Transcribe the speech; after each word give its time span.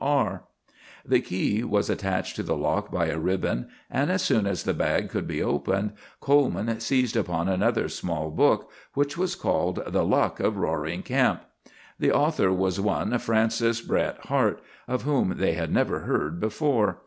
R." 0.03 0.45
The 1.05 1.19
key 1.21 1.63
was 1.63 1.87
attached 1.87 2.35
to 2.37 2.41
the 2.41 2.57
lock 2.57 2.89
by 2.89 3.05
a 3.09 3.19
ribbon; 3.19 3.67
and 3.87 4.11
as 4.11 4.23
soon 4.23 4.47
as 4.47 4.63
the 4.63 4.73
bag 4.73 5.09
could 5.09 5.27
be 5.27 5.43
opened, 5.43 5.93
Coleman 6.19 6.79
seized 6.79 7.15
upon 7.15 7.47
another 7.47 7.87
small 7.87 8.31
book 8.31 8.71
which 8.95 9.15
was 9.15 9.35
called 9.35 9.83
"The 9.85 10.03
Luck 10.03 10.39
of 10.39 10.57
Roaring 10.57 11.03
Camp." 11.03 11.43
The 11.99 12.11
author 12.11 12.51
was 12.51 12.81
one 12.81 13.15
Francis 13.19 13.79
Bret 13.79 14.17
Harte, 14.25 14.59
of 14.87 15.03
whom 15.03 15.37
they 15.37 15.53
had 15.53 15.71
never 15.71 15.99
heard 15.99 16.39
before. 16.39 16.97